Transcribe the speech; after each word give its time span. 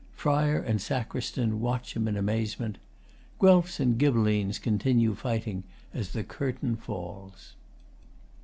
FRI. 0.15 0.53
and 0.65 0.79
SACR. 0.79 1.53
watch 1.55 1.95
him 1.95 2.07
in 2.07 2.17
amazement. 2.17 2.79
Guelfs 3.39 3.79
and 3.79 3.99
Ghibellines 3.99 4.57
continue 4.59 5.13
fighting 5.13 5.63
as 5.93 6.13
the 6.13 6.23
Curtain 6.23 6.75
falls. 6.75 7.53